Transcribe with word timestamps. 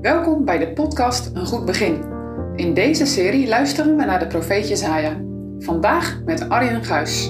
Welkom 0.00 0.44
bij 0.44 0.58
de 0.58 0.72
podcast 0.72 1.36
Een 1.36 1.46
Goed 1.46 1.64
Begin. 1.64 2.04
In 2.56 2.74
deze 2.74 3.06
serie 3.06 3.48
luisteren 3.48 3.96
we 3.96 4.04
naar 4.04 4.18
de 4.18 4.26
profeet 4.26 4.68
Jezaja. 4.68 5.16
Vandaag 5.58 6.20
met 6.24 6.48
Arjen 6.48 6.84
Guis. 6.84 7.26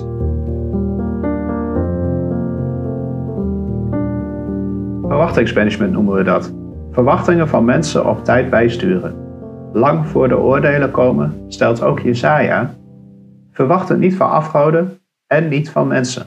Verwachtingsmanagement 5.08 5.92
noemen 5.92 6.14
we 6.14 6.22
dat. 6.22 6.52
Verwachtingen 6.90 7.48
van 7.48 7.64
mensen 7.64 8.06
op 8.06 8.24
tijd 8.24 8.50
bijsturen. 8.50 9.14
Lang 9.72 10.06
voor 10.06 10.28
de 10.28 10.38
oordelen 10.38 10.90
komen, 10.90 11.44
stelt 11.48 11.82
ook 11.82 12.00
Jezaja. 12.00 12.74
Verwacht 13.52 13.88
het 13.88 13.98
niet 13.98 14.14
van 14.14 14.30
afgoden 14.30 15.00
en 15.26 15.48
niet 15.48 15.70
van 15.70 15.86
mensen. 15.86 16.26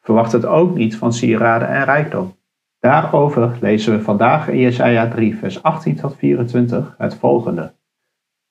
Verwacht 0.00 0.32
het 0.32 0.46
ook 0.46 0.74
niet 0.74 0.96
van 0.96 1.12
sieraden 1.12 1.68
en 1.68 1.84
rijkdom. 1.84 2.34
Daarover 2.82 3.58
lezen 3.60 3.96
we 3.96 4.02
vandaag 4.02 4.48
in 4.48 4.58
Jesaja 4.58 5.08
3, 5.08 5.36
vers 5.36 5.62
18 5.62 5.96
tot 5.96 6.16
24 6.16 6.94
het 6.98 7.14
volgende. 7.14 7.72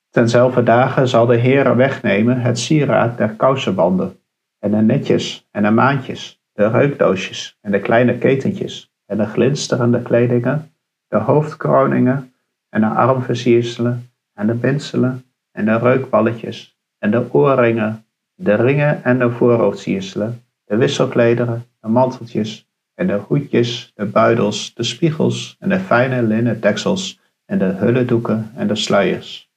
Tenzelfde 0.10 0.64
dagen 0.64 1.08
zal 1.08 1.26
de 1.26 1.36
Heer 1.36 1.76
wegnemen 1.76 2.42
het 2.42 2.60
sieraad 2.60 3.18
der 3.18 3.30
kousenbanden, 3.30 4.20
en 4.60 4.72
de 4.72 4.78
netjes 4.78 5.48
en 5.52 5.64
de 5.64 5.70
maandjes, 5.70 6.42
de 6.54 6.68
reukdoosjes 6.68 7.58
en 7.62 7.72
de 7.72 7.80
kleine 7.80 8.18
ketentjes, 8.18 8.94
en 9.06 9.18
de 9.18 9.26
glinsterende 9.26 10.02
kledingen, 10.02 10.72
de 11.08 11.18
hoofdkroningen 11.18 12.34
en 12.70 12.82
de 12.82 12.88
armversierselen, 12.88 14.12
en 14.34 14.48
de 14.48 14.54
binselen, 14.54 15.26
en 15.52 15.66
de 15.66 15.78
reukballetjes, 15.78 16.78
en 16.98 17.12
de 17.12 17.34
oorringen, 17.34 18.06
de 18.36 18.56
ringen 18.56 19.04
en 19.04 19.20
de 19.20 19.32
voorhoofdsierselen, 19.32 20.44
de 20.66 20.78
wisselklederen, 20.78 21.66
de 21.80 21.88
manteltjes, 21.88 22.71
en 22.96 23.08
de 23.08 23.22
hoedjes, 23.28 23.92
de 23.96 24.06
buidels, 24.06 24.74
de 24.74 24.84
spiegels 24.84 25.56
en 25.60 25.70
de 25.70 25.80
fijne 25.80 26.24
linnen 26.24 26.62
deksels 26.62 27.20
en 27.46 27.58
de 27.58 27.66
hulledoeken 27.66 28.52
en 28.56 28.68
de 28.68 28.76
sluiers. 28.76 29.50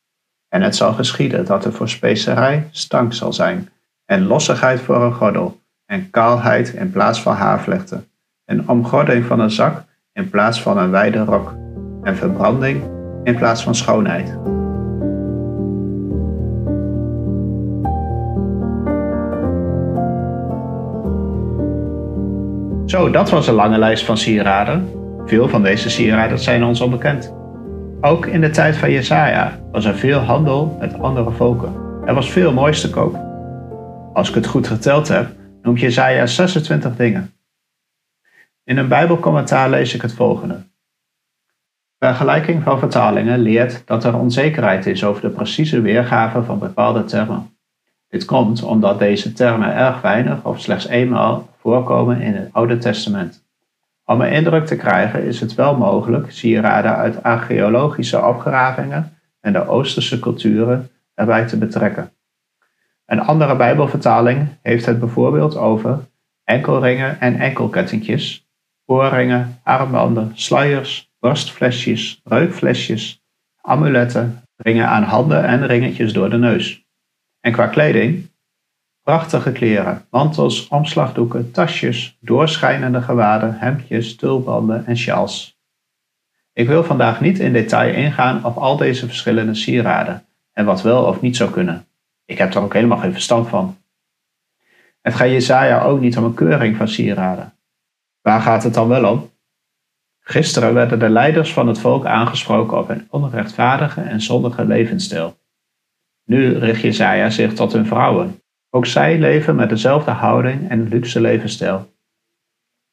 En 0.49 0.63
het 0.63 0.77
zal 0.77 0.93
geschieden 0.93 1.45
dat 1.45 1.65
er 1.65 1.73
voor 1.73 1.89
specerij 1.89 2.69
stank 2.71 3.13
zal 3.13 3.33
zijn, 3.33 3.69
en 4.05 4.27
lossigheid 4.27 4.81
voor 4.81 5.03
een 5.03 5.15
gordel, 5.15 5.61
en 5.87 6.11
kaalheid 6.11 6.73
in 6.73 6.91
plaats 6.91 7.23
van 7.23 7.35
haarvlechten, 7.35 8.09
en 8.45 8.69
omgording 8.69 9.25
van 9.25 9.41
een 9.41 9.51
zak 9.51 9.85
in 10.13 10.31
plaats 10.31 10.63
van 10.63 10.79
een 10.79 10.91
wijde 10.91 11.25
rok, 11.25 11.55
en 12.03 12.17
verbranding 12.17 12.83
in 13.25 13.37
plaats 13.37 13.63
van 13.63 13.75
schoonheid. 13.75 14.54
Zo, 22.95 23.11
dat 23.11 23.31
was 23.31 23.47
een 23.47 23.55
lange 23.55 23.79
lijst 23.79 24.05
van 24.05 24.19
sieraden. 24.19 24.89
Veel 25.27 25.49
van 25.49 25.63
deze 25.63 25.91
sieraden 25.91 26.39
zijn 26.39 26.65
ons 26.65 26.81
onbekend. 26.81 27.35
Ook 28.01 28.27
in 28.27 28.41
de 28.41 28.51
tijd 28.51 28.77
van 28.77 28.91
Jesaja 28.91 29.61
was 29.73 29.85
er 29.85 29.95
veel 29.95 30.19
handel 30.19 30.77
met 30.81 30.99
andere 30.99 31.31
volken. 31.31 31.75
Er 32.05 32.15
was 32.15 32.31
veel 32.31 32.53
moois 32.53 32.81
te 32.81 32.91
koop. 32.91 33.19
Als 34.13 34.29
ik 34.29 34.35
het 34.35 34.47
goed 34.47 34.67
geteld 34.67 35.09
heb, 35.09 35.31
noemt 35.63 35.81
Jesaja 35.81 36.27
26 36.27 36.97
dingen. 36.97 37.33
In 38.65 38.77
een 38.77 38.89
Bijbelcommentaar 38.89 39.71
lees 39.71 39.95
ik 39.95 40.03
het 40.03 40.13
volgende. 40.13 40.63
Vergelijking 41.99 42.63
van 42.63 42.79
vertalingen 42.79 43.39
leert 43.39 43.87
dat 43.87 44.05
er 44.05 44.19
onzekerheid 44.19 44.87
is 44.87 45.05
over 45.05 45.23
de 45.23 45.31
precieze 45.31 45.81
weergave 45.81 46.43
van 46.43 46.59
bepaalde 46.59 47.05
termen. 47.05 47.54
Dit 48.15 48.25
komt 48.25 48.63
omdat 48.63 48.99
deze 48.99 49.33
termen 49.33 49.75
erg 49.75 50.01
weinig 50.01 50.45
of 50.45 50.61
slechts 50.61 50.87
eenmaal 50.87 51.49
voorkomen 51.59 52.21
in 52.21 52.35
het 52.35 52.49
Oude 52.53 52.79
Testament. 52.79 53.45
Om 54.05 54.21
een 54.21 54.33
indruk 54.33 54.67
te 54.67 54.77
krijgen 54.77 55.25
is 55.25 55.41
het 55.41 55.55
wel 55.55 55.77
mogelijk 55.77 56.33
sieraden 56.33 56.97
uit 56.97 57.23
archeologische 57.23 58.25
opgravingen 58.25 59.19
en 59.41 59.53
de 59.53 59.69
Oosterse 59.69 60.19
culturen 60.19 60.91
erbij 61.15 61.47
te 61.47 61.59
betrekken. 61.59 62.13
Een 63.07 63.21
andere 63.21 63.57
Bijbelvertaling 63.57 64.49
heeft 64.63 64.87
het 64.87 64.99
bijvoorbeeld 65.01 65.57
over 65.57 65.99
enkelringen 66.45 67.21
en 67.21 67.39
enkelkettingjes, 67.39 68.49
oorringen, 68.87 69.61
armbanden, 69.63 70.33
sluiers, 70.35 71.11
borstflesjes, 71.19 72.21
reukflesjes, 72.25 73.23
amuletten, 73.61 74.43
ringen 74.57 74.89
aan 74.89 75.03
handen 75.03 75.45
en 75.45 75.67
ringetjes 75.67 76.13
door 76.13 76.31
de 76.31 76.39
neus. 76.39 76.84
En 77.45 77.53
qua 77.53 77.67
kleding, 77.67 78.31
prachtige 79.03 79.53
kleren, 79.53 80.07
mantels, 80.11 80.69
omslagdoeken, 80.69 81.51
tasjes, 81.51 82.17
doorschijnende 82.21 83.03
gewaden, 83.03 83.59
hemdjes, 83.59 84.17
tulbanden 84.17 84.87
en 84.87 84.97
sjaals. 84.97 85.59
Ik 86.53 86.67
wil 86.67 86.85
vandaag 86.85 87.21
niet 87.21 87.39
in 87.39 87.53
detail 87.53 87.95
ingaan 87.95 88.45
op 88.45 88.57
al 88.57 88.77
deze 88.77 89.07
verschillende 89.07 89.55
sieraden 89.55 90.25
en 90.53 90.65
wat 90.65 90.83
wel 90.83 91.05
of 91.05 91.21
niet 91.21 91.37
zou 91.37 91.51
kunnen. 91.51 91.87
Ik 92.25 92.39
heb 92.39 92.55
er 92.55 92.63
ook 92.63 92.73
helemaal 92.73 92.99
geen 92.99 93.13
verstand 93.13 93.49
van. 93.49 93.77
Het 95.01 95.15
gaat 95.15 95.29
Jesaja 95.29 95.83
ook 95.83 96.01
niet 96.01 96.17
om 96.17 96.25
een 96.25 96.35
keuring 96.35 96.77
van 96.77 96.89
sieraden. 96.89 97.53
Waar 98.21 98.41
gaat 98.41 98.63
het 98.63 98.75
dan 98.75 98.89
wel 98.89 99.13
om? 99.13 99.31
Gisteren 100.21 100.75
werden 100.75 100.99
de 100.99 101.09
leiders 101.09 101.53
van 101.53 101.69
het 101.69 101.79
volk 101.79 102.07
aangesproken 102.07 102.79
op 102.79 102.89
hun 102.89 103.07
onrechtvaardige 103.11 104.01
en 104.01 104.21
zondige 104.21 104.65
levensstijl. 104.65 105.43
Nu 106.25 106.59
richt 106.59 106.81
Jesaja 106.81 107.31
zich 107.31 107.55
tot 107.55 107.73
hun 107.73 107.87
vrouwen. 107.87 108.43
Ook 108.71 108.87
zij 108.87 109.19
leven 109.19 109.57
met 109.57 109.69
dezelfde 109.69 110.11
houding 110.11 110.69
en 110.71 110.89
luxe 110.89 111.21
levensstijl. 111.21 111.93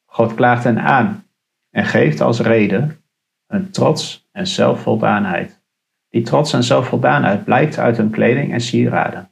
God 0.06 0.36
klaagt 0.36 0.64
hen 0.64 0.80
aan 0.80 1.24
en 1.70 1.86
geeft 1.86 2.22
als 2.22 2.40
reden 2.40 3.04
een 3.48 3.72
trots 3.72 4.30
en 4.32 4.48
zelfvoldaanheid. 4.48 5.62
Die 6.10 6.22
trots 6.22 6.54
en 6.54 6.64
zelfvoldaanheid 6.64 7.44
blijkt 7.44 7.78
uit 7.78 7.98
hun 7.98 8.10
kleding 8.10 8.54
en 8.54 8.62
sieraden. 8.62 9.32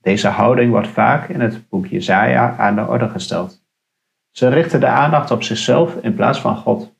Deze 0.00 0.28
houding 0.28 0.70
wordt 0.70 0.88
vaak 0.88 1.28
in 1.28 1.40
het 1.40 1.68
boek 1.68 1.86
Jesaja 1.86 2.56
aan 2.56 2.74
de 2.74 2.86
orde 2.86 3.08
gesteld. 3.08 3.64
Ze 4.30 4.48
richten 4.48 4.80
de 4.80 4.86
aandacht 4.86 5.30
op 5.30 5.42
zichzelf 5.42 5.94
in 5.94 6.14
plaats 6.14 6.40
van 6.40 6.56
God. 6.56 6.94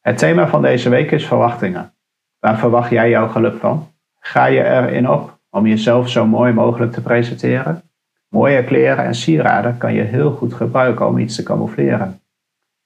Het 0.00 0.18
thema 0.18 0.48
van 0.48 0.62
deze 0.62 0.88
week 0.88 1.10
is 1.10 1.26
verwachtingen. 1.26 1.94
Waar 2.38 2.58
verwacht 2.58 2.90
jij 2.90 3.10
jouw 3.10 3.28
geluk 3.28 3.60
van? 3.60 3.92
Ga 4.20 4.46
je 4.46 4.64
erin 4.64 5.08
op 5.08 5.33
om 5.54 5.66
jezelf 5.66 6.08
zo 6.08 6.26
mooi 6.26 6.52
mogelijk 6.52 6.92
te 6.92 7.02
presenteren. 7.02 7.82
Mooie 8.28 8.64
kleren 8.64 9.04
en 9.04 9.14
sieraden 9.14 9.78
kan 9.78 9.94
je 9.94 10.02
heel 10.02 10.30
goed 10.30 10.54
gebruiken 10.54 11.06
om 11.06 11.18
iets 11.18 11.36
te 11.36 11.42
camoufleren. 11.42 12.20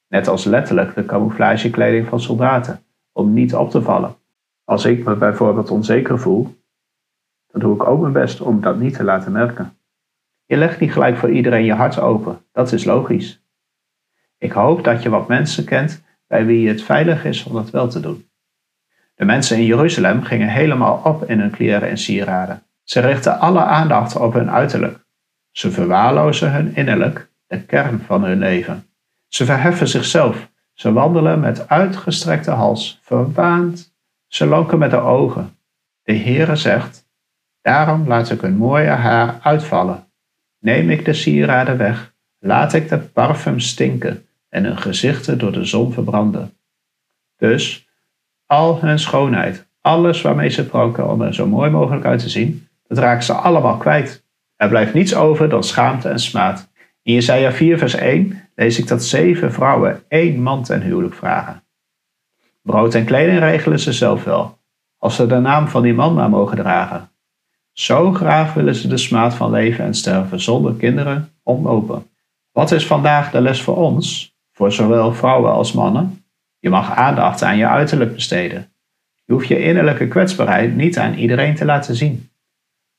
Net 0.09 0.29
als 0.29 0.45
letterlijk 0.45 0.95
de 0.95 1.05
camouflagekleding 1.05 2.07
van 2.07 2.21
soldaten, 2.21 2.83
om 3.13 3.33
niet 3.33 3.55
op 3.55 3.71
te 3.71 3.83
vallen. 3.83 4.15
Als 4.65 4.85
ik 4.85 5.05
me 5.05 5.15
bijvoorbeeld 5.15 5.71
onzeker 5.71 6.19
voel, 6.19 6.57
dan 7.47 7.61
doe 7.61 7.75
ik 7.75 7.87
ook 7.87 8.01
mijn 8.01 8.13
best 8.13 8.41
om 8.41 8.61
dat 8.61 8.79
niet 8.79 8.95
te 8.95 9.05
laten 9.05 9.33
merken. 9.33 9.79
Je 10.45 10.57
legt 10.57 10.81
niet 10.81 10.93
gelijk 10.93 11.17
voor 11.17 11.31
iedereen 11.31 11.65
je 11.65 11.75
hart 11.75 12.01
open, 12.01 12.39
dat 12.53 12.73
is 12.73 12.85
logisch. 12.85 13.43
Ik 14.39 14.53
hoop 14.53 14.85
dat 14.85 15.03
je 15.03 15.09
wat 15.09 15.29
mensen 15.29 15.65
kent 15.65 16.03
bij 16.27 16.47
wie 16.47 16.69
het 16.69 16.83
veilig 16.83 17.25
is 17.25 17.45
om 17.45 17.53
dat 17.53 17.71
wel 17.71 17.89
te 17.89 18.01
doen. 18.01 18.28
De 19.19 19.25
mensen 19.25 19.57
in 19.57 19.65
Jeruzalem 19.65 20.23
gingen 20.23 20.49
helemaal 20.49 21.01
op 21.05 21.25
in 21.25 21.41
hun 21.41 21.51
kleren 21.51 21.89
en 21.89 21.99
sieraden. 21.99 22.63
Ze 22.85 23.01
richten 23.01 23.39
alle 23.39 23.61
aandacht 23.61 24.17
op 24.17 24.33
hun 24.33 24.51
uiterlijk. 24.51 25.05
Ze 25.51 25.71
verwaarlozen 25.71 26.53
hun 26.53 26.77
innerlijk, 26.77 27.31
de 27.47 27.61
kern 27.61 28.01
van 28.07 28.25
hun 28.25 28.39
leven. 28.39 28.87
Ze 29.29 29.45
verheffen 29.45 29.89
zichzelf. 29.89 30.51
Ze 30.73 30.93
wandelen 30.93 31.41
met 31.41 31.69
uitgestrekte 31.69 32.51
hals, 32.51 33.01
verwaand. 33.03 33.95
Ze 34.27 34.47
lonken 34.47 34.79
met 34.79 34.91
de 34.91 35.01
ogen. 35.01 35.57
De 36.03 36.17
Heere 36.17 36.57
zegt, 36.57 37.09
daarom 37.63 38.07
laat 38.07 38.31
ik 38.31 38.41
hun 38.41 38.57
mooie 38.57 38.89
haar 38.89 39.39
uitvallen. 39.43 40.07
Neem 40.59 40.91
ik 40.91 41.05
de 41.05 41.13
sieraden 41.13 41.77
weg, 41.77 42.15
laat 42.39 42.73
ik 42.73 42.89
de 42.89 42.99
parfum 42.99 43.61
stinken 43.61 44.27
en 44.49 44.65
hun 44.65 44.79
gezichten 44.79 45.39
door 45.39 45.53
de 45.53 45.65
zon 45.65 45.93
verbranden. 45.93 46.53
Dus 47.37 47.88
al 48.49 48.81
hun 48.81 48.99
schoonheid, 48.99 49.67
alles 49.81 50.23
waarmee 50.23 50.49
ze 50.49 50.67
pronken 50.67 51.11
om 51.11 51.23
er 51.23 51.35
zo 51.35 51.47
mooi 51.47 51.71
mogelijk 51.71 52.05
uit 52.05 52.21
te 52.21 52.29
zien, 52.29 52.69
dat 52.87 52.99
raken 52.99 53.25
ze 53.25 53.33
allemaal 53.33 53.77
kwijt. 53.77 54.25
Er 54.57 54.69
blijft 54.69 54.95
niets 54.95 55.15
over 55.15 55.49
dan 55.49 55.65
schaamte 55.65 56.09
en 56.09 56.19
smaad. 56.19 56.69
In 57.03 57.15
Jesaja 57.15 57.53
4 57.53 57.79
vers 57.79 57.95
1 57.95 58.43
lees 58.55 58.79
ik 58.79 58.87
dat 58.87 59.05
zeven 59.05 59.53
vrouwen 59.53 60.03
één 60.09 60.43
man 60.43 60.63
ten 60.63 60.83
huwelijk 60.83 61.15
vragen. 61.15 61.63
Brood 62.63 62.95
en 62.95 63.05
kleding 63.05 63.39
regelen 63.39 63.81
ze 63.81 63.93
zelf 63.93 64.25
wel, 64.25 64.59
als 64.99 65.17
ze 65.17 65.27
de 65.27 65.39
naam 65.39 65.69
van 65.69 65.83
die 65.83 65.95
man 65.95 66.15
maar 66.15 66.31
mogen 66.31 66.57
dragen. 66.57 67.11
Zo 67.73 68.13
graag 68.13 68.55
willen 68.55 68.75
ze 68.75 68.89
de 68.89 68.97
smaad 68.97 69.35
van 69.35 69.51
leven 69.51 69.85
en 69.85 69.95
sterven 69.95 70.41
zonder 70.41 70.75
kinderen 70.75 71.33
ontlopen. 71.43 72.07
Wat 72.53 72.71
is 72.71 72.87
vandaag 72.87 73.31
de 73.31 73.41
les 73.41 73.63
voor 73.63 73.77
ons, 73.77 74.37
voor 74.53 74.73
zowel 74.73 75.15
vrouwen 75.15 75.53
als 75.53 75.73
mannen? 75.73 76.23
Je 76.59 76.71
mag 76.71 76.95
aandacht 76.95 77.43
aan 77.43 77.57
je 77.57 77.67
uiterlijk 77.67 78.15
besteden. 78.15 78.73
Je 79.25 79.33
hoeft 79.33 79.49
je 79.49 79.63
innerlijke 79.63 80.09
kwetsbaarheid 80.09 80.77
niet 80.77 80.99
aan 80.99 81.15
iedereen 81.15 81.55
te 81.55 81.65
laten 81.65 81.95
zien. 81.95 82.31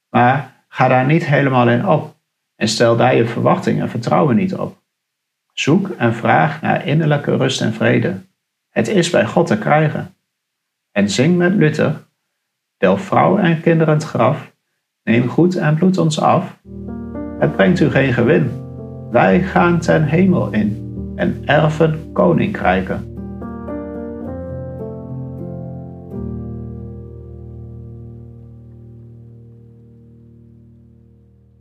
Maar 0.09 0.65
ga 0.67 0.87
daar 0.87 1.05
niet 1.05 1.25
helemaal 1.25 1.69
in 1.69 1.87
op 1.87 2.15
en 2.55 2.67
stel 2.67 2.97
daar 2.97 3.15
je 3.15 3.25
verwachting 3.25 3.81
en 3.81 3.89
vertrouwen 3.89 4.35
niet 4.35 4.55
op. 4.55 4.77
Zoek 5.53 5.89
en 5.89 6.13
vraag 6.13 6.61
naar 6.61 6.85
innerlijke 6.85 7.35
rust 7.35 7.61
en 7.61 7.73
vrede. 7.73 8.21
Het 8.69 8.87
is 8.87 9.09
bij 9.09 9.25
God 9.25 9.47
te 9.47 9.57
krijgen. 9.57 10.15
En 10.91 11.09
zing 11.09 11.37
met 11.37 11.53
Luther, 11.53 12.07
deel 12.77 12.97
vrouw 12.97 13.37
en 13.37 13.61
kinderen 13.61 13.93
het 13.93 14.03
graf, 14.03 14.51
neem 15.03 15.27
goed 15.27 15.55
en 15.55 15.75
bloed 15.75 15.97
ons 15.97 16.21
af. 16.21 16.59
Het 17.39 17.55
brengt 17.55 17.79
u 17.79 17.89
geen 17.89 18.13
gewin, 18.13 18.51
wij 19.11 19.41
gaan 19.41 19.79
ten 19.79 20.03
hemel 20.03 20.51
in 20.51 20.93
en 21.15 21.41
erven 21.45 22.11
koninkrijken. 22.11 23.18